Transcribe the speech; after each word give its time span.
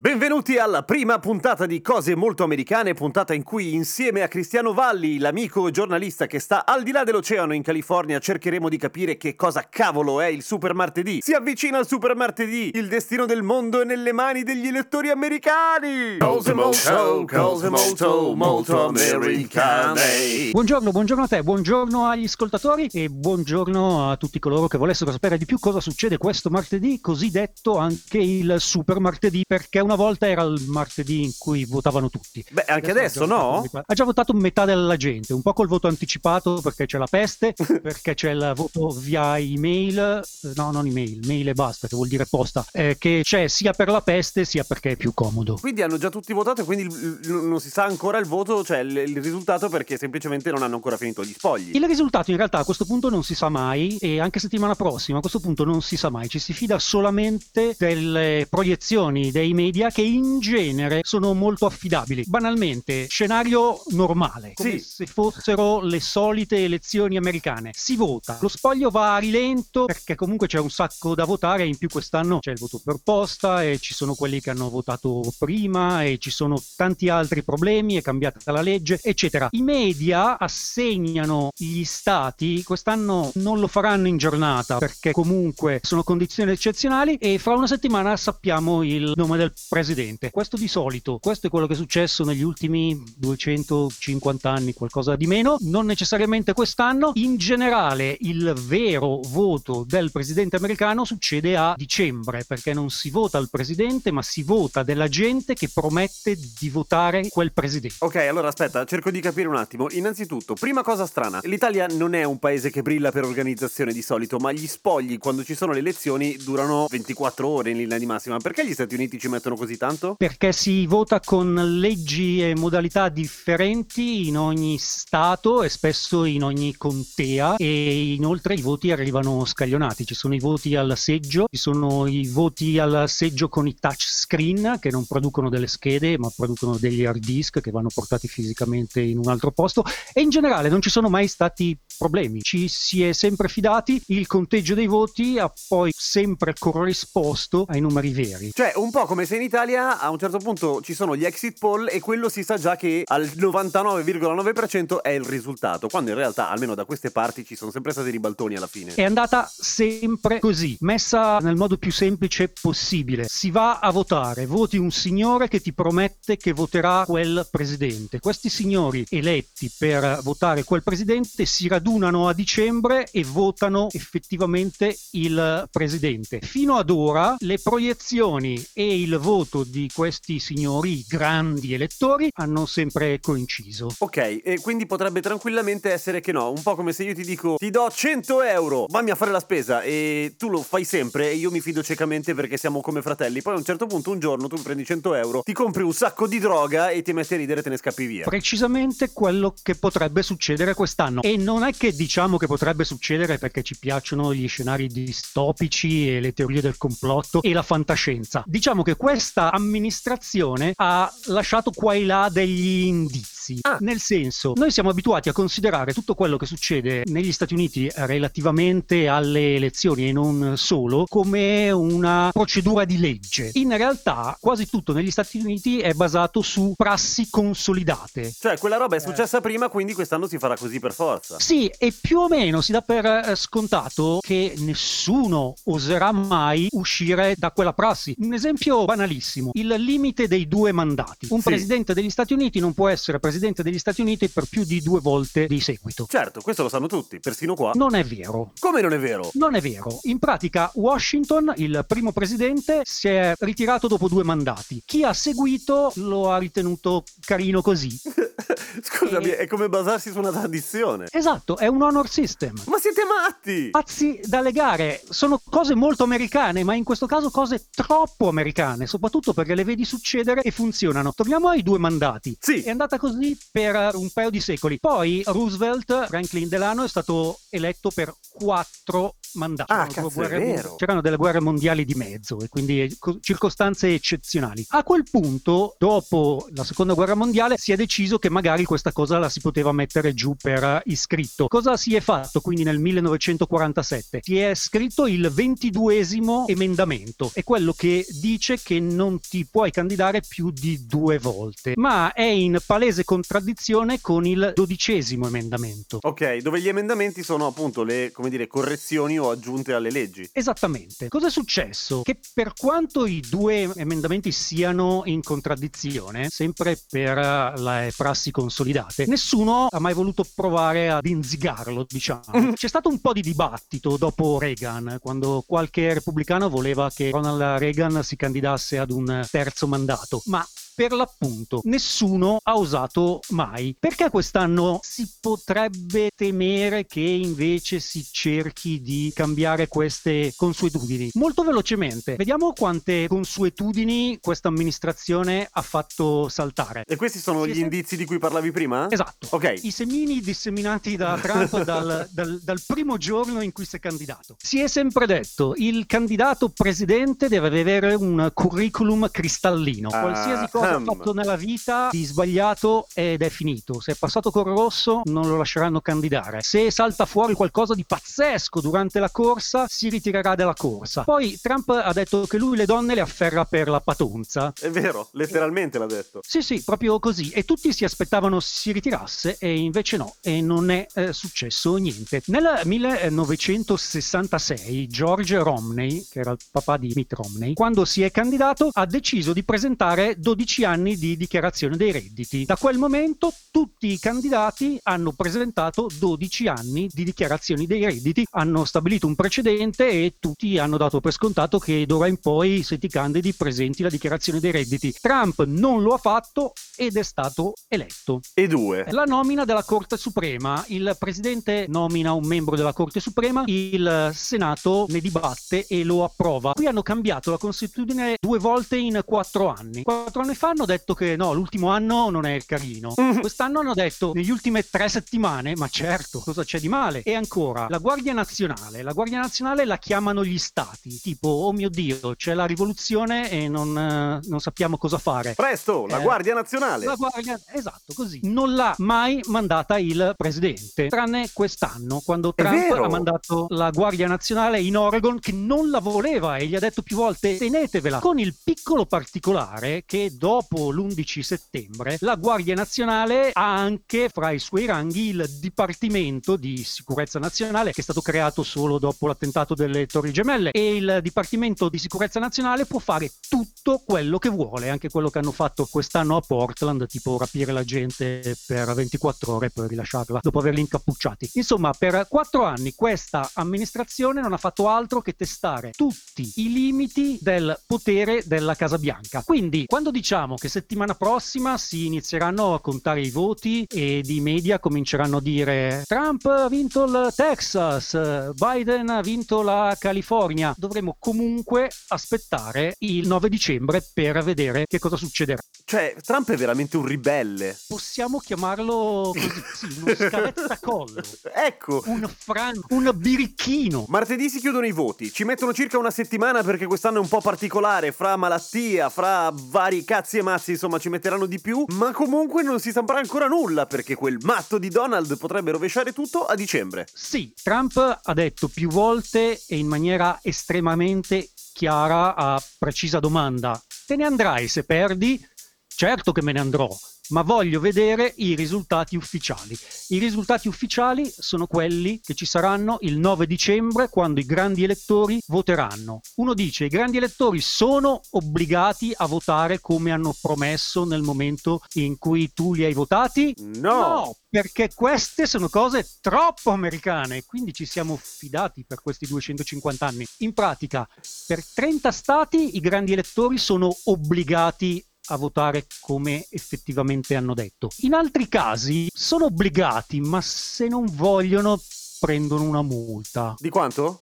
Benvenuti 0.00 0.58
alla 0.58 0.84
prima 0.84 1.18
puntata 1.18 1.66
di 1.66 1.80
Cose 1.80 2.14
molto 2.14 2.44
americane, 2.44 2.94
puntata 2.94 3.34
in 3.34 3.42
cui 3.42 3.74
insieme 3.74 4.22
a 4.22 4.28
Cristiano 4.28 4.72
Valli, 4.72 5.18
l'amico 5.18 5.68
giornalista 5.72 6.28
che 6.28 6.38
sta 6.38 6.64
al 6.64 6.84
di 6.84 6.92
là 6.92 7.02
dell'oceano 7.02 7.52
in 7.52 7.64
California, 7.64 8.20
cercheremo 8.20 8.68
di 8.68 8.76
capire 8.76 9.16
che 9.16 9.34
cosa 9.34 9.66
cavolo 9.68 10.20
è 10.20 10.28
il 10.28 10.44
Super 10.44 10.72
Martedì. 10.72 11.18
Si 11.20 11.32
avvicina 11.32 11.78
al 11.78 11.88
Super 11.88 12.14
Martedì, 12.14 12.70
il 12.74 12.86
destino 12.86 13.26
del 13.26 13.42
mondo 13.42 13.80
è 13.80 13.84
nelle 13.84 14.12
mani 14.12 14.44
degli 14.44 14.68
elettori 14.68 15.10
americani. 15.10 16.18
Cose 16.18 16.54
molto, 16.54 17.24
cose 17.26 17.68
molto, 17.68 18.34
molto 18.36 18.86
americane. 18.86 20.50
Buongiorno, 20.52 20.92
buongiorno 20.92 21.24
a 21.24 21.26
te, 21.26 21.42
buongiorno 21.42 22.06
agli 22.06 22.26
ascoltatori 22.26 22.86
e 22.92 23.08
buongiorno 23.08 24.12
a 24.12 24.16
tutti 24.16 24.38
coloro 24.38 24.68
che 24.68 24.78
volessero 24.78 25.10
sapere 25.10 25.38
di 25.38 25.44
più 25.44 25.58
cosa 25.58 25.80
succede 25.80 26.18
questo 26.18 26.50
martedì, 26.50 27.00
cosiddetto 27.00 27.78
anche 27.78 28.18
il 28.18 28.54
Super 28.60 29.00
Martedì, 29.00 29.42
perché 29.44 29.86
una 29.88 29.96
volta 29.96 30.28
era 30.28 30.42
il 30.42 30.62
martedì 30.68 31.24
in 31.24 31.32
cui 31.38 31.64
votavano 31.64 32.10
tutti. 32.10 32.44
Beh, 32.50 32.64
anche 32.66 32.90
adesso, 32.90 33.24
no? 33.24 33.64
Ha 33.72 33.94
già 33.94 34.04
votato 34.04 34.32
metà 34.34 34.64
della 34.66 34.96
gente, 34.96 35.32
un 35.32 35.40
po' 35.42 35.52
col 35.54 35.66
voto 35.66 35.88
anticipato 35.88 36.60
perché 36.60 36.84
c'è 36.86 36.98
la 36.98 37.06
peste, 37.08 37.54
perché 37.82 38.14
c'è 38.14 38.30
il 38.32 38.52
voto 38.54 38.88
via 38.90 39.38
email, 39.38 39.98
eh, 40.44 40.52
no, 40.56 40.70
non 40.70 40.86
email, 40.86 41.20
mail 41.26 41.48
e 41.48 41.54
basta, 41.54 41.88
che 41.88 41.96
vuol 41.96 42.08
dire 42.08 42.26
posta, 42.26 42.64
eh, 42.72 42.96
che 42.98 43.20
c'è 43.24 43.48
sia 43.48 43.72
per 43.72 43.88
la 43.88 44.02
peste 44.02 44.44
sia 44.44 44.62
perché 44.64 44.90
è 44.90 44.96
più 44.96 45.14
comodo. 45.14 45.54
Quindi 45.60 45.80
hanno 45.82 45.96
già 45.96 46.10
tutti 46.10 46.32
votato 46.32 46.60
e 46.60 46.64
quindi 46.64 46.84
il- 46.84 47.20
il- 47.24 47.32
non 47.32 47.60
si 47.60 47.70
sa 47.70 47.84
ancora 47.84 48.18
il 48.18 48.26
voto, 48.26 48.62
cioè 48.62 48.78
il, 48.80 48.94
il 48.96 49.22
risultato 49.22 49.68
perché 49.70 49.96
semplicemente 49.96 50.50
non 50.50 50.62
hanno 50.62 50.74
ancora 50.74 50.96
finito 50.98 51.24
gli 51.24 51.32
spogli. 51.32 51.74
Il 51.74 51.84
risultato 51.86 52.30
in 52.30 52.36
realtà 52.36 52.58
a 52.58 52.64
questo 52.64 52.84
punto 52.84 53.08
non 53.08 53.22
si 53.24 53.34
sa 53.34 53.48
mai 53.48 53.96
e 53.98 54.20
anche 54.20 54.38
settimana 54.38 54.74
prossima 54.74 55.18
a 55.18 55.20
questo 55.20 55.40
punto 55.40 55.64
non 55.64 55.80
si 55.80 55.96
sa 55.96 56.10
mai, 56.10 56.28
ci 56.28 56.38
si 56.38 56.52
fida 56.52 56.78
solamente 56.78 57.74
delle 57.78 58.46
proiezioni 58.50 59.30
dei 59.30 59.52
media 59.54 59.77
che 59.86 60.02
in 60.02 60.40
genere 60.40 61.00
sono 61.04 61.32
molto 61.34 61.66
affidabili. 61.66 62.24
Banalmente, 62.26 63.06
scenario 63.08 63.80
normale, 63.90 64.52
come 64.54 64.78
Sì. 64.78 64.84
se 64.84 65.06
fossero 65.06 65.80
le 65.80 66.00
solite 66.00 66.64
elezioni 66.64 67.16
americane. 67.16 67.70
Si 67.74 67.94
vota, 67.96 68.38
lo 68.40 68.48
spoglio 68.48 68.90
va 68.90 69.14
a 69.14 69.18
rilento 69.18 69.84
perché 69.84 70.16
comunque 70.16 70.48
c'è 70.48 70.58
un 70.58 70.70
sacco 70.70 71.14
da 71.14 71.24
votare, 71.24 71.64
in 71.66 71.76
più 71.78 71.88
quest'anno 71.88 72.40
c'è 72.40 72.50
il 72.50 72.58
voto 72.58 72.80
per 72.84 72.96
posta 73.02 73.62
e 73.62 73.78
ci 73.78 73.94
sono 73.94 74.14
quelli 74.14 74.40
che 74.40 74.50
hanno 74.50 74.68
votato 74.68 75.22
prima 75.38 76.02
e 76.02 76.18
ci 76.18 76.30
sono 76.30 76.60
tanti 76.76 77.08
altri 77.08 77.42
problemi, 77.44 77.94
è 77.94 78.02
cambiata 78.02 78.50
la 78.52 78.62
legge, 78.62 78.98
eccetera. 79.02 79.48
I 79.52 79.62
media 79.62 80.38
assegnano 80.38 81.50
gli 81.56 81.84
stati, 81.84 82.62
quest'anno 82.62 83.30
non 83.36 83.60
lo 83.60 83.66
faranno 83.68 84.06
in 84.08 84.16
giornata 84.16 84.78
perché 84.78 85.12
comunque 85.12 85.80
sono 85.82 86.02
condizioni 86.02 86.52
eccezionali 86.52 87.16
e 87.16 87.38
fra 87.38 87.54
una 87.54 87.66
settimana 87.66 88.16
sappiamo 88.16 88.82
il 88.82 89.12
nome 89.14 89.36
del 89.36 89.52
presidente. 89.68 90.30
Questo 90.30 90.56
di 90.56 90.66
solito, 90.66 91.18
questo 91.20 91.46
è 91.46 91.50
quello 91.50 91.66
che 91.66 91.74
è 91.74 91.76
successo 91.76 92.24
negli 92.24 92.42
ultimi 92.42 93.00
250 93.16 94.50
anni, 94.50 94.72
qualcosa 94.72 95.14
di 95.14 95.26
meno, 95.26 95.56
non 95.60 95.86
necessariamente 95.86 96.54
quest'anno. 96.54 97.12
In 97.14 97.36
generale 97.36 98.16
il 98.20 98.54
vero 98.66 99.20
voto 99.28 99.84
del 99.86 100.10
presidente 100.10 100.56
americano 100.56 101.04
succede 101.04 101.56
a 101.56 101.74
dicembre 101.76 102.44
perché 102.44 102.72
non 102.72 102.90
si 102.90 103.10
vota 103.10 103.38
al 103.38 103.50
presidente 103.50 104.10
ma 104.10 104.22
si 104.22 104.42
vota 104.42 104.82
della 104.82 105.08
gente 105.08 105.54
che 105.54 105.68
promette 105.72 106.36
di 106.58 106.70
votare 106.70 107.28
quel 107.28 107.52
presidente. 107.52 107.96
Ok, 108.00 108.16
allora 108.16 108.48
aspetta, 108.48 108.84
cerco 108.84 109.10
di 109.10 109.20
capire 109.20 109.48
un 109.48 109.56
attimo. 109.56 109.88
Innanzitutto, 109.90 110.54
prima 110.54 110.82
cosa 110.82 111.06
strana, 111.06 111.40
l'Italia 111.44 111.86
non 111.90 112.14
è 112.14 112.24
un 112.24 112.38
paese 112.38 112.70
che 112.70 112.82
brilla 112.82 113.10
per 113.10 113.24
organizzazione 113.24 113.92
di 113.92 114.02
solito, 114.02 114.38
ma 114.38 114.52
gli 114.52 114.66
spogli 114.66 115.18
quando 115.18 115.44
ci 115.44 115.54
sono 115.54 115.72
le 115.72 115.80
elezioni 115.80 116.36
durano 116.36 116.86
24 116.88 117.46
ore 117.46 117.70
in 117.70 117.76
linea 117.76 117.98
di 117.98 118.06
massima. 118.06 118.38
Perché 118.38 118.66
gli 118.66 118.72
Stati 118.72 118.94
Uniti 118.94 119.18
ci 119.18 119.28
mettono 119.28 119.56
così 119.58 119.76
tanto? 119.76 120.14
perché 120.16 120.52
si 120.52 120.86
vota 120.86 121.20
con 121.20 121.52
leggi 121.78 122.42
e 122.42 122.54
modalità 122.56 123.08
differenti 123.10 124.28
in 124.28 124.38
ogni 124.38 124.78
stato 124.78 125.62
e 125.62 125.68
spesso 125.68 126.24
in 126.24 126.42
ogni 126.42 126.76
contea 126.76 127.56
e 127.56 128.14
inoltre 128.14 128.54
i 128.54 128.62
voti 128.62 128.90
arrivano 128.90 129.44
scaglionati, 129.44 130.06
ci 130.06 130.14
sono 130.14 130.34
i 130.34 130.38
voti 130.38 130.76
al 130.76 130.96
seggio, 130.96 131.46
ci 131.50 131.58
sono 131.58 132.06
i 132.06 132.26
voti 132.28 132.78
al 132.78 133.04
seggio 133.08 133.48
con 133.48 133.66
i 133.66 133.76
touch 133.78 134.06
screen 134.08 134.78
che 134.80 134.90
non 134.90 135.04
producono 135.04 135.50
delle 135.50 135.66
schede 135.66 136.16
ma 136.16 136.30
producono 136.34 136.78
degli 136.78 137.04
hard 137.04 137.22
disk 137.22 137.60
che 137.60 137.70
vanno 137.70 137.88
portati 137.92 138.28
fisicamente 138.28 139.00
in 139.00 139.18
un 139.18 139.28
altro 139.28 139.50
posto 139.50 139.84
e 140.12 140.22
in 140.22 140.30
generale 140.30 140.68
non 140.68 140.80
ci 140.80 140.90
sono 140.90 141.08
mai 141.08 141.28
stati 141.28 141.78
problemi, 141.98 142.40
ci 142.40 142.68
si 142.68 143.02
è 143.02 143.12
sempre 143.12 143.48
fidati, 143.48 144.00
il 144.06 144.26
conteggio 144.26 144.74
dei 144.74 144.86
voti 144.86 145.38
ha 145.38 145.52
poi 145.66 145.92
sempre 145.94 146.54
corrisposto 146.56 147.64
ai 147.68 147.80
numeri 147.80 148.10
veri. 148.10 148.50
Cioè, 148.52 148.72
un 148.76 148.90
po' 148.90 149.04
come 149.04 149.26
se 149.26 149.34
in 149.34 149.42
Italia 149.48 149.98
a 149.98 150.10
un 150.10 150.18
certo 150.18 150.38
punto 150.38 150.80
ci 150.82 150.92
sono 150.92 151.16
gli 151.16 151.24
exit 151.24 151.56
poll 151.58 151.88
e 151.90 152.00
quello 152.00 152.28
si 152.28 152.44
sa 152.44 152.58
già 152.58 152.76
che 152.76 153.02
al 153.06 153.24
99,9% 153.24 155.00
è 155.00 155.08
il 155.08 155.24
risultato, 155.24 155.88
quando 155.88 156.10
in 156.10 156.16
realtà, 156.16 156.50
almeno 156.50 156.74
da 156.74 156.84
queste 156.84 157.10
parti, 157.10 157.46
ci 157.46 157.56
sono 157.56 157.70
sempre 157.70 157.92
stati 157.92 158.10
ribaltoni 158.10 158.56
alla 158.56 158.66
fine. 158.66 158.92
È 158.94 159.02
andata 159.02 159.50
sempre 159.50 160.38
così, 160.38 160.76
messa 160.80 161.38
nel 161.38 161.56
modo 161.56 161.78
più 161.78 161.90
semplice 161.90 162.52
possibile. 162.60 163.24
Si 163.26 163.50
va 163.50 163.78
a 163.78 163.90
votare, 163.90 164.44
voti 164.44 164.76
un 164.76 164.90
signore 164.90 165.48
che 165.48 165.60
ti 165.60 165.72
promette 165.72 166.36
che 166.36 166.52
voterà 166.52 167.04
quel 167.06 167.48
presidente. 167.50 168.20
Questi 168.20 168.50
signori 168.50 169.06
eletti 169.08 169.72
per 169.76 170.20
votare 170.22 170.62
quel 170.64 170.82
presidente 170.82 171.46
si 171.46 171.68
radunano 171.68 172.28
a 172.28 172.34
dicembre 172.34 173.08
e 173.10 173.24
votano 173.24 173.88
effettivamente 173.92 174.94
il 175.12 175.66
presidente. 175.70 176.40
Fino 176.42 176.76
ad 176.76 176.90
ora 176.90 177.34
le 177.38 177.58
proiezioni 177.58 178.62
e 178.74 179.00
il 179.00 179.16
voto 179.16 179.36
di 179.64 179.90
questi 179.94 180.38
signori, 180.38 181.04
grandi 181.08 181.74
elettori, 181.74 182.30
hanno 182.34 182.66
sempre 182.66 183.20
coinciso. 183.20 183.88
Ok, 183.98 184.40
e 184.42 184.58
quindi 184.60 184.86
potrebbe 184.86 185.20
tranquillamente 185.20 185.90
essere 185.90 186.20
che 186.20 186.32
no, 186.32 186.50
un 186.50 186.62
po' 186.62 186.74
come 186.74 186.92
se 186.92 187.04
io 187.04 187.14
ti 187.14 187.24
dico 187.24 187.56
ti 187.56 187.70
do 187.70 187.88
100 187.90 188.42
euro, 188.42 188.86
vammi 188.88 189.10
a 189.10 189.14
fare 189.14 189.30
la 189.30 189.40
spesa 189.40 189.82
e 189.82 190.34
tu 190.36 190.48
lo 190.48 190.62
fai 190.62 190.84
sempre 190.84 191.30
e 191.30 191.36
io 191.36 191.50
mi 191.50 191.60
fido 191.60 191.82
ciecamente 191.82 192.34
perché 192.34 192.56
siamo 192.56 192.80
come 192.80 193.02
fratelli. 193.02 193.42
Poi 193.42 193.54
a 193.54 193.56
un 193.58 193.64
certo 193.64 193.86
punto 193.86 194.10
un 194.10 194.18
giorno 194.18 194.48
tu 194.48 194.60
prendi 194.60 194.84
100 194.84 195.14
euro, 195.14 195.42
ti 195.42 195.52
compri 195.52 195.82
un 195.82 195.92
sacco 195.92 196.26
di 196.26 196.38
droga 196.38 196.90
e 196.90 197.02
ti 197.02 197.12
metti 197.12 197.34
a 197.34 197.36
ridere 197.36 197.60
e 197.60 197.62
te 197.62 197.70
ne 197.70 197.76
scappi 197.76 198.06
via. 198.06 198.24
precisamente 198.24 199.10
quello 199.12 199.54
che 199.62 199.74
potrebbe 199.74 200.22
succedere 200.22 200.74
quest'anno. 200.74 201.22
E 201.22 201.36
non 201.36 201.62
è 201.62 201.72
che 201.72 201.92
diciamo 201.92 202.36
che 202.36 202.46
potrebbe 202.46 202.84
succedere 202.84 203.38
perché 203.38 203.62
ci 203.62 203.76
piacciono 203.78 204.34
gli 204.34 204.48
scenari 204.48 204.86
distopici 204.86 206.08
e 206.08 206.20
le 206.20 206.32
teorie 206.32 206.60
del 206.60 206.76
complotto 206.76 207.42
e 207.42 207.52
la 207.52 207.62
fantascienza. 207.62 208.42
Diciamo 208.46 208.82
che 208.82 208.96
questa 209.28 209.52
amministrazione 209.52 210.72
ha 210.76 211.12
lasciato 211.26 211.70
qua 211.70 211.92
e 211.94 212.04
là 212.04 212.30
degli 212.32 212.86
indizi. 212.86 213.37
Ah. 213.62 213.76
Nel 213.80 213.98
senso, 214.00 214.52
noi 214.56 214.70
siamo 214.70 214.90
abituati 214.90 215.28
a 215.28 215.32
considerare 215.32 215.92
tutto 215.92 216.14
quello 216.14 216.36
che 216.36 216.46
succede 216.46 217.02
negli 217.06 217.32
Stati 217.32 217.54
Uniti 217.54 217.90
relativamente 217.94 219.08
alle 219.08 219.54
elezioni 219.56 220.08
e 220.08 220.12
non 220.12 220.54
solo 220.56 221.04
come 221.08 221.70
una 221.70 222.30
procedura 222.32 222.84
di 222.84 222.98
legge. 222.98 223.50
In 223.54 223.76
realtà, 223.76 224.36
quasi 224.40 224.68
tutto 224.68 224.92
negli 224.92 225.10
Stati 225.10 225.38
Uniti 225.38 225.78
è 225.80 225.92
basato 225.92 226.42
su 226.42 226.74
prassi 226.76 227.28
consolidate. 227.30 228.32
Cioè, 228.38 228.58
quella 228.58 228.76
roba 228.76 228.96
è 228.96 229.00
successa 229.00 229.40
prima, 229.40 229.68
quindi 229.68 229.94
quest'anno 229.94 230.26
si 230.26 230.38
farà 230.38 230.56
così 230.56 230.78
per 230.78 230.92
forza. 230.92 231.38
Sì, 231.38 231.66
e 231.78 231.92
più 231.98 232.18
o 232.18 232.28
meno 232.28 232.60
si 232.60 232.72
dà 232.72 232.80
per 232.80 233.04
eh, 233.04 233.36
scontato 233.36 234.18
che 234.20 234.54
nessuno 234.58 235.54
oserà 235.64 236.12
mai 236.12 236.68
uscire 236.72 237.34
da 237.36 237.50
quella 237.50 237.72
prassi. 237.72 238.14
Un 238.18 238.32
esempio 238.34 238.84
banalissimo, 238.84 239.50
il 239.54 239.68
limite 239.68 240.28
dei 240.28 240.46
due 240.48 240.72
mandati. 240.72 241.26
Un 241.30 241.40
Sì. 241.40 241.48
presidente 241.48 241.94
degli 241.94 242.10
Stati 242.10 242.32
Uniti 242.32 242.58
non 242.60 242.74
può 242.74 242.88
essere 242.88 243.18
presidente 243.18 243.36
degli 243.38 243.78
Stati 243.78 244.00
Uniti 244.00 244.28
per 244.28 244.44
più 244.48 244.64
di 244.64 244.80
due 244.82 245.00
volte 245.00 245.46
di 245.46 245.60
seguito. 245.60 246.06
Certo, 246.08 246.40
questo 246.40 246.62
lo 246.62 246.68
sanno 246.68 246.86
tutti, 246.86 247.20
persino 247.20 247.54
qua. 247.54 247.72
Non 247.74 247.94
è 247.94 248.04
vero. 248.04 248.52
Come 248.58 248.80
non 248.80 248.92
è 248.92 248.98
vero? 248.98 249.30
Non 249.34 249.54
è 249.54 249.60
vero. 249.60 250.00
In 250.02 250.18
pratica 250.18 250.70
Washington, 250.74 251.52
il 251.56 251.84
primo 251.86 252.12
presidente, 252.12 252.82
si 252.84 253.08
è 253.08 253.34
ritirato 253.38 253.86
dopo 253.88 254.08
due 254.08 254.24
mandati. 254.24 254.82
Chi 254.84 255.04
ha 255.04 255.12
seguito 255.12 255.92
lo 255.96 256.30
ha 256.30 256.38
ritenuto 256.38 257.04
carino 257.24 257.62
così. 257.62 257.98
Scusami, 258.82 259.30
Eh. 259.30 259.36
è 259.38 259.46
come 259.46 259.68
basarsi 259.68 260.10
su 260.10 260.18
una 260.18 260.30
tradizione. 260.30 261.06
Esatto, 261.10 261.56
è 261.56 261.66
un 261.66 261.82
honor 261.82 262.08
system. 262.08 262.54
Ma 262.66 262.78
siete 262.78 263.02
matti! 263.04 263.70
Pazzi 263.70 264.20
da 264.24 264.40
legare, 264.40 265.02
sono 265.08 265.40
cose 265.48 265.74
molto 265.74 266.04
americane, 266.04 266.64
ma 266.64 266.74
in 266.74 266.84
questo 266.84 267.06
caso 267.06 267.30
cose 267.30 267.66
troppo 267.70 268.28
americane, 268.28 268.86
soprattutto 268.86 269.32
perché 269.32 269.54
le 269.54 269.64
vedi 269.64 269.84
succedere 269.84 270.42
e 270.42 270.50
funzionano. 270.50 271.12
Torniamo 271.14 271.48
ai 271.48 271.62
due 271.62 271.78
mandati. 271.78 272.36
Sì. 272.40 272.62
È 272.62 272.70
andata 272.70 272.98
così 272.98 273.36
per 273.50 273.90
un 273.94 274.10
paio 274.10 274.30
di 274.30 274.40
secoli. 274.40 274.78
Poi 274.78 275.22
Roosevelt, 275.24 276.06
Franklin 276.06 276.48
Delano, 276.48 276.84
è 276.84 276.88
stato 276.88 277.38
eletto 277.50 277.90
per 277.90 278.14
quattro 278.32 279.14
mandati. 279.34 279.70
Ah, 279.72 279.86
cazzo, 279.86 280.08
è 280.08 280.12
guerre- 280.12 280.38
vero. 280.38 280.74
C'erano 280.76 281.00
delle 281.00 281.16
guerre 281.16 281.40
mondiali 281.40 281.84
di 281.84 281.94
mezzo 281.94 282.40
e 282.40 282.48
quindi 282.48 282.82
eh, 282.82 282.96
co- 282.98 283.18
circostanze 283.20 283.92
eccezionali. 283.92 284.64
A 284.70 284.82
quel 284.82 285.04
punto, 285.08 285.74
dopo 285.78 286.46
la 286.54 286.64
seconda 286.64 286.94
guerra 286.94 287.14
mondiale, 287.14 287.56
si 287.58 287.72
è 287.72 287.76
deciso 287.76 288.18
che 288.18 288.30
magari 288.30 288.47
magari 288.48 288.64
questa 288.64 288.92
cosa 288.92 289.18
la 289.18 289.28
si 289.28 289.42
poteva 289.42 289.72
mettere 289.72 290.14
giù 290.14 290.34
per 290.34 290.80
iscritto. 290.86 291.48
Cosa 291.48 291.76
si 291.76 291.94
è 291.94 292.00
fatto 292.00 292.40
quindi 292.40 292.62
nel 292.62 292.78
1947? 292.78 294.20
Si 294.22 294.38
è 294.38 294.54
scritto 294.54 295.06
il 295.06 295.28
ventiduesimo 295.28 296.46
emendamento, 296.46 297.30
è 297.34 297.44
quello 297.44 297.74
che 297.74 298.06
dice 298.08 298.58
che 298.58 298.80
non 298.80 299.20
ti 299.20 299.44
puoi 299.44 299.70
candidare 299.70 300.22
più 300.26 300.50
di 300.50 300.86
due 300.86 301.18
volte, 301.18 301.74
ma 301.76 302.14
è 302.14 302.22
in 302.22 302.58
palese 302.64 303.04
contraddizione 303.04 304.00
con 304.00 304.24
il 304.24 304.52
dodicesimo 304.54 305.26
emendamento. 305.26 305.98
Ok, 306.00 306.36
dove 306.36 306.62
gli 306.62 306.68
emendamenti 306.68 307.22
sono 307.22 307.46
appunto 307.46 307.82
le, 307.82 308.10
come 308.14 308.30
dire, 308.30 308.46
correzioni 308.46 309.18
o 309.18 309.28
aggiunte 309.28 309.74
alle 309.74 309.90
leggi. 309.90 310.26
Esattamente. 310.32 311.08
Cosa 311.08 311.26
è 311.26 311.30
successo? 311.30 312.00
Che 312.02 312.18
per 312.32 312.54
quanto 312.54 313.04
i 313.04 313.22
due 313.28 313.70
emendamenti 313.76 314.32
siano 314.32 315.02
in 315.04 315.22
contraddizione, 315.22 316.28
sempre 316.30 316.80
per 316.88 317.52
le 317.58 317.92
prassi 317.94 318.30
consolidate, 318.38 319.06
nessuno 319.06 319.66
ha 319.68 319.80
mai 319.80 319.94
voluto 319.94 320.24
provare 320.32 320.90
ad 320.90 321.06
inzigarlo, 321.06 321.84
diciamo. 321.88 322.22
C'è 322.54 322.68
stato 322.68 322.88
un 322.88 323.00
po' 323.00 323.12
di 323.12 323.20
dibattito 323.20 323.96
dopo 323.96 324.38
Reagan, 324.38 324.98
quando 325.00 325.42
qualche 325.44 325.94
repubblicano 325.94 326.48
voleva 326.48 326.88
che 326.94 327.10
Ronald 327.10 327.58
Reagan 327.58 328.04
si 328.04 328.14
candidasse 328.14 328.78
ad 328.78 328.90
un 328.92 329.26
terzo 329.28 329.66
mandato, 329.66 330.22
ma 330.26 330.46
per 330.78 330.92
l'appunto 330.92 331.60
nessuno 331.64 332.38
ha 332.40 332.56
osato 332.56 333.18
mai. 333.30 333.74
Perché 333.76 334.10
quest'anno 334.10 334.78
si 334.80 335.10
potrebbe 335.20 336.10
temere 336.14 336.86
che 336.86 337.00
invece 337.00 337.80
si 337.80 338.06
cerchi 338.08 338.80
di 338.80 339.10
cambiare 339.12 339.66
queste 339.66 340.32
consuetudini? 340.36 341.10
Molto 341.14 341.42
velocemente, 341.42 342.14
vediamo 342.14 342.52
quante 342.52 343.08
consuetudini 343.08 344.18
questa 344.20 344.46
amministrazione 344.46 345.48
ha 345.50 345.62
fatto 345.62 346.28
saltare. 346.28 346.84
E 346.86 346.94
questi 346.94 347.18
sono 347.18 347.42
Sì, 347.42 347.50
gli 347.50 347.54
sì. 347.54 347.60
indizi 347.62 347.96
di 347.96 348.04
cui 348.04 348.18
parlavi 348.18 348.52
prima? 348.52 348.86
Esatto. 348.88 349.26
Ok. 349.30 349.54
I 349.62 349.72
semini 349.72 350.20
disseminati 350.20 350.94
da 350.94 351.18
Trump 351.20 351.58
dal, 351.64 352.06
dal- 352.12 352.38
dal 352.40 352.62
primo 352.64 352.98
giorno 352.98 353.40
in 353.40 353.50
cui 353.50 353.64
si 353.64 353.74
è 353.74 353.80
candidato. 353.80 354.36
Si 354.38 354.60
è 354.60 354.68
sempre 354.68 355.06
detto 355.06 355.54
il 355.56 355.86
candidato 355.86 356.50
presidente 356.50 357.26
deve 357.28 357.48
avere 357.48 357.94
un 357.94 358.30
curriculum 358.32 359.10
cristallino. 359.10 359.88
Ah, 359.88 360.00
Qualsiasi 360.02 360.48
cosa 360.52 360.66
ha 360.68 360.80
fatto 360.80 361.12
nella 361.12 361.36
vita 361.36 361.88
di 361.90 362.04
sbagliato 362.04 362.86
ed 362.94 363.22
è 363.22 363.28
finito. 363.28 363.80
Se 363.80 363.92
è 363.92 363.94
passato 363.94 364.30
col 364.30 364.44
rosso 364.44 365.02
non 365.04 365.28
lo 365.28 365.36
lasceranno 365.36 365.80
candidare. 365.80 366.40
Se 366.42 366.70
salta 366.70 367.06
fuori 367.06 367.34
qualcosa 367.34 367.74
di 367.74 367.84
pazzesco 367.84 368.60
durante 368.60 368.98
la 368.98 369.10
corsa 369.10 369.66
si 369.68 369.88
ritirerà 369.88 370.34
dalla 370.34 370.54
corsa. 370.54 371.04
Poi 371.04 371.38
Trump 371.40 371.70
ha 371.70 371.92
detto 371.92 372.26
che 372.26 372.38
lui 372.38 372.56
le 372.56 372.66
donne 372.66 372.94
le 372.94 373.00
afferra 373.00 373.44
per 373.44 373.68
la 373.68 373.80
patonza. 373.80 374.52
È 374.58 374.70
vero, 374.70 375.08
letteralmente 375.12 375.78
l'ha 375.78 375.86
detto. 375.86 376.20
Sì, 376.26 376.42
sì, 376.42 376.62
proprio 376.62 376.98
così. 376.98 377.30
E 377.30 377.44
tutti 377.44 377.72
si 377.72 377.84
aspettavano 377.84 378.40
si 378.40 378.72
ritirasse 378.72 379.36
e 379.38 379.58
invece 379.58 379.96
no, 379.96 380.16
e 380.20 380.40
non 380.40 380.70
è 380.70 380.86
eh, 380.94 381.12
successo 381.12 381.76
niente. 381.76 382.22
Nel 382.26 382.60
1966 382.64 384.88
George 384.88 385.38
Romney, 385.38 386.04
che 386.10 386.18
era 386.20 386.32
il 386.32 386.38
papà 386.50 386.76
di 386.76 386.92
Mitt 386.94 387.12
Romney, 387.12 387.54
quando 387.54 387.84
si 387.84 388.02
è 388.02 388.10
candidato 388.10 388.70
ha 388.72 388.86
deciso 388.86 389.32
di 389.32 389.44
presentare 389.44 390.16
12 390.18 390.57
anni 390.64 390.96
di 390.96 391.16
dichiarazione 391.16 391.76
dei 391.76 391.92
redditi. 391.92 392.44
Da 392.44 392.56
quel 392.56 392.78
momento 392.78 393.32
tutti 393.50 393.92
i 393.92 393.98
candidati 393.98 394.78
hanno 394.84 395.12
presentato 395.12 395.88
12 395.98 396.48
anni 396.48 396.88
di 396.92 397.04
dichiarazioni 397.04 397.66
dei 397.66 397.84
redditi, 397.84 398.26
hanno 398.30 398.64
stabilito 398.64 399.06
un 399.06 399.14
precedente 399.14 399.88
e 399.88 400.14
tutti 400.18 400.58
hanno 400.58 400.76
dato 400.76 401.00
per 401.00 401.12
scontato 401.12 401.58
che 401.58 401.86
d'ora 401.86 402.06
in 402.06 402.18
poi 402.18 402.62
se 402.62 402.78
ti 402.78 402.88
candidi 402.88 403.32
presenti 403.34 403.82
la 403.82 403.88
dichiarazione 403.88 404.40
dei 404.40 404.50
redditi. 404.50 404.94
Trump 405.00 405.44
non 405.44 405.82
lo 405.82 405.94
ha 405.94 405.98
fatto 405.98 406.52
ed 406.76 406.96
è 406.96 407.02
stato 407.02 407.54
eletto. 407.68 408.20
E 408.34 408.46
due. 408.46 408.86
La 408.90 409.04
nomina 409.04 409.44
della 409.44 409.64
Corte 409.64 409.96
Suprema. 409.96 410.64
Il 410.68 410.96
presidente 410.98 411.66
nomina 411.68 412.12
un 412.12 412.26
membro 412.26 412.56
della 412.56 412.72
Corte 412.72 413.00
Suprema, 413.00 413.42
il 413.46 414.10
Senato 414.14 414.86
ne 414.88 415.00
dibatte 415.00 415.66
e 415.66 415.84
lo 415.84 416.04
approva. 416.04 416.52
Qui 416.52 416.66
hanno 416.66 416.82
cambiato 416.82 417.30
la 417.30 417.38
Costituzione 417.38 418.16
due 418.20 418.38
volte 418.38 418.76
in 418.76 419.02
quattro 419.04 419.48
anni. 419.48 419.82
Quattro 419.82 420.22
anni 420.22 420.34
fa 420.34 420.47
hanno 420.48 420.64
detto 420.64 420.94
che 420.94 421.16
no, 421.16 421.32
l'ultimo 421.32 421.70
anno 421.70 422.10
non 422.10 422.26
è 422.26 422.40
carino. 422.44 422.94
Quest'anno 423.20 423.60
hanno 423.60 423.74
detto 423.74 424.12
negli 424.14 424.30
ultime 424.30 424.62
tre 424.68 424.88
settimane, 424.88 425.54
ma 425.56 425.68
certo, 425.68 426.20
cosa 426.20 426.44
c'è 426.44 426.58
di 426.58 426.68
male? 426.68 427.02
E 427.02 427.14
ancora, 427.14 427.66
la 427.68 427.78
Guardia 427.78 428.12
Nazionale. 428.12 428.82
La 428.82 428.92
Guardia 428.92 429.20
Nazionale 429.20 429.64
la 429.64 429.78
chiamano 429.78 430.24
gli 430.24 430.38
stati, 430.38 430.98
tipo, 431.00 431.28
oh 431.28 431.52
mio 431.52 431.68
Dio, 431.68 432.14
c'è 432.16 432.34
la 432.34 432.46
rivoluzione 432.46 433.30
e 433.30 433.48
non, 433.48 433.76
eh, 433.76 434.20
non 434.28 434.40
sappiamo 434.40 434.76
cosa 434.78 434.98
fare. 434.98 435.34
Presto, 435.34 435.86
la 435.86 435.98
Eh, 435.98 436.02
Guardia 436.02 436.34
Nazionale. 436.34 436.84
La 436.84 436.94
guardia, 436.94 437.38
esatto, 437.52 437.92
così. 437.94 438.20
Non 438.22 438.54
l'ha 438.54 438.74
mai 438.78 439.20
mandata 439.26 439.78
il 439.78 440.14
presidente, 440.16 440.88
tranne 440.88 441.30
quest'anno, 441.32 442.00
quando 442.04 442.32
Trump 442.34 442.70
ha 442.72 442.88
mandato 442.88 443.46
la 443.50 443.70
Guardia 443.70 444.06
Nazionale 444.06 444.60
in 444.60 444.76
Oregon 444.76 445.18
che 445.18 445.32
non 445.32 445.70
la 445.70 445.80
voleva 445.80 446.36
e 446.36 446.46
gli 446.46 446.54
ha 446.54 446.60
detto 446.60 446.82
più 446.82 446.96
volte 446.96 447.36
tenetevela. 447.36 447.98
Con 447.98 448.18
il 448.18 448.34
piccolo 448.42 448.86
particolare 448.86 449.84
che 449.86 450.12
dopo 450.16 450.37
l'11 450.50 451.20
settembre 451.20 451.96
la 452.00 452.16
Guardia 452.16 452.54
Nazionale 452.54 453.30
ha 453.32 453.54
anche 453.54 454.08
fra 454.08 454.30
i 454.30 454.38
suoi 454.38 454.66
ranghi 454.66 455.08
il 455.08 455.26
Dipartimento 455.40 456.36
di 456.36 456.62
Sicurezza 456.64 457.18
Nazionale 457.18 457.72
che 457.72 457.80
è 457.80 457.84
stato 457.84 458.00
creato 458.00 458.42
solo 458.42 458.78
dopo 458.78 459.06
l'attentato 459.06 459.54
delle 459.54 459.86
Torri 459.86 460.12
Gemelle 460.12 460.50
e 460.50 460.76
il 460.76 461.00
Dipartimento 461.02 461.68
di 461.68 461.78
Sicurezza 461.78 462.20
Nazionale 462.20 462.66
può 462.66 462.78
fare 462.78 463.10
tutto 463.28 463.82
quello 463.84 464.18
che 464.18 464.28
vuole, 464.28 464.68
anche 464.68 464.88
quello 464.88 465.10
che 465.10 465.18
hanno 465.18 465.32
fatto 465.32 465.66
quest'anno 465.70 466.16
a 466.16 466.20
Portland, 466.20 466.86
tipo 466.86 467.18
rapire 467.18 467.52
la 467.52 467.64
gente 467.64 468.36
per 468.46 468.72
24 468.72 469.34
ore 469.34 469.46
e 469.46 469.50
poi 469.50 469.68
rilasciarla 469.68 470.20
dopo 470.22 470.38
averli 470.38 470.60
incappucciati. 470.60 471.30
Insomma, 471.34 471.72
per 471.72 472.06
quattro 472.08 472.44
anni 472.44 472.74
questa 472.74 473.30
amministrazione 473.34 474.20
non 474.20 474.32
ha 474.32 474.38
fatto 474.38 474.68
altro 474.68 475.00
che 475.00 475.14
testare 475.14 475.70
tutti 475.70 476.32
i 476.36 476.52
limiti 476.52 477.18
del 477.20 477.58
potere 477.66 478.22
della 478.26 478.54
Casa 478.54 478.78
Bianca. 478.78 479.22
Quindi, 479.22 479.64
quando 479.66 479.90
diciamo 479.90 480.17
che 480.36 480.48
settimana 480.48 480.94
prossima 480.94 481.56
si 481.58 481.86
inizieranno 481.86 482.54
a 482.54 482.60
contare 482.60 483.00
i 483.00 483.10
voti 483.10 483.64
ed 483.68 484.08
i 484.08 484.20
media 484.20 484.58
cominceranno 484.58 485.18
a 485.18 485.20
dire 485.20 485.84
Trump 485.86 486.24
ha 486.26 486.48
vinto 486.48 486.84
il 486.84 487.12
Texas, 487.14 488.32
Biden 488.32 488.88
ha 488.88 489.00
vinto 489.00 489.42
la 489.42 489.76
California, 489.78 490.54
dovremo 490.56 490.96
comunque 490.98 491.70
aspettare 491.88 492.74
il 492.78 493.06
9 493.06 493.28
dicembre 493.28 493.82
per 493.92 494.22
vedere 494.24 494.64
che 494.66 494.78
cosa 494.78 494.96
succederà. 494.96 495.40
Cioè, 495.64 495.94
Trump 496.02 496.30
è 496.30 496.36
veramente 496.36 496.78
un 496.78 496.86
ribelle. 496.86 497.56
Possiamo 497.68 498.18
chiamarlo 498.18 499.12
così, 499.12 499.42
sì, 499.54 499.80
uno 499.82 499.94
scavezzacollo, 499.94 501.02
Ecco. 501.34 501.82
un 501.86 502.08
fran, 502.16 502.58
un 502.70 502.90
birichino. 502.94 503.84
Martedì 503.88 504.30
si 504.30 504.40
chiudono 504.40 504.66
i 504.66 504.72
voti, 504.72 505.12
ci 505.12 505.24
mettono 505.24 505.52
circa 505.52 505.76
una 505.76 505.90
settimana 505.90 506.42
perché 506.42 506.66
quest'anno 506.66 506.96
è 506.96 507.00
un 507.00 507.08
po' 507.08 507.20
particolare, 507.20 507.92
fra 507.92 508.16
malattia, 508.16 508.88
fra 508.88 509.30
vari 509.32 509.84
cazzi 509.84 510.07
e 510.16 510.22
mazzi, 510.22 510.52
insomma 510.52 510.78
ci 510.78 510.88
metteranno 510.88 511.26
di 511.26 511.40
più, 511.40 511.64
ma 511.68 511.92
comunque 511.92 512.42
non 512.42 512.58
si 512.58 512.72
saprà 512.72 512.98
ancora 512.98 513.26
nulla 513.26 513.66
perché 513.66 513.94
quel 513.94 514.16
matto 514.22 514.58
di 514.58 514.68
Donald 514.68 515.18
potrebbe 515.18 515.50
rovesciare 515.50 515.92
tutto 515.92 516.24
a 516.24 516.34
dicembre. 516.34 516.86
Sì, 516.92 517.32
Trump 517.42 518.00
ha 518.02 518.14
detto 518.14 518.48
più 518.48 518.70
volte 518.70 519.40
e 519.46 519.58
in 519.58 519.66
maniera 519.66 520.18
estremamente 520.22 521.28
chiara 521.52 522.14
a 522.14 522.42
precisa 522.58 523.00
domanda: 523.00 523.60
Te 523.86 523.96
ne 523.96 524.04
andrai 524.04 524.48
se 524.48 524.64
perdi? 524.64 525.22
Certo 525.66 526.12
che 526.12 526.22
me 526.22 526.32
ne 526.32 526.40
andrò, 526.40 526.68
ma 527.08 527.22
voglio 527.22 527.60
vedere 527.60 528.12
i 528.16 528.34
risultati 528.34 528.96
ufficiali. 528.96 529.56
I 529.88 529.98
risultati 529.98 530.48
ufficiali 530.48 531.10
sono 531.16 531.46
quelli 531.46 532.00
che 532.02 532.14
ci 532.14 532.26
saranno 532.26 532.78
il 532.80 532.98
9 532.98 533.26
dicembre 533.26 533.88
quando 533.88 534.20
i 534.20 534.26
grandi 534.26 534.64
elettori 534.64 535.20
voteranno. 535.26 536.00
Uno 536.16 536.34
dice 536.34 536.66
i 536.66 536.68
grandi 536.68 536.96
elettori 536.96 537.40
sono 537.40 538.00
obbligati 538.10 538.92
a 538.96 539.06
votare 539.06 539.60
come 539.60 539.90
hanno 539.90 540.14
promesso 540.20 540.84
nel 540.84 541.02
momento 541.02 541.60
in 541.74 541.98
cui 541.98 542.32
tu 542.32 542.54
li 542.54 542.64
hai 542.64 542.74
votati? 542.74 543.34
No! 543.38 544.14
perché 544.30 544.70
queste 544.74 545.26
sono 545.26 545.48
cose 545.48 545.86
troppo 546.00 546.50
americane, 546.50 547.24
quindi 547.24 547.52
ci 547.52 547.64
siamo 547.64 547.98
fidati 548.00 548.64
per 548.66 548.82
questi 548.82 549.06
250 549.06 549.86
anni. 549.86 550.06
In 550.18 550.34
pratica, 550.34 550.86
per 551.26 551.42
30 551.44 551.90
stati 551.90 552.56
i 552.56 552.60
grandi 552.60 552.92
elettori 552.92 553.38
sono 553.38 553.74
obbligati 553.84 554.84
a 555.08 555.16
votare 555.16 555.66
come 555.80 556.26
effettivamente 556.30 557.14
hanno 557.14 557.34
detto. 557.34 557.68
In 557.78 557.94
altri 557.94 558.28
casi 558.28 558.88
sono 558.92 559.26
obbligati, 559.26 560.00
ma 560.00 560.20
se 560.20 560.68
non 560.68 560.86
vogliono 560.86 561.60
prendono 561.98 562.44
una 562.44 562.62
multa. 562.62 563.34
Di 563.38 563.50
quanto? 563.50 564.04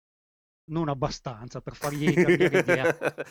Non 0.65 0.89
abbastanza 0.89 1.61
per 1.61 1.75
fargli 1.75 2.13
cambiare 2.13 2.59
idea. 2.59 2.97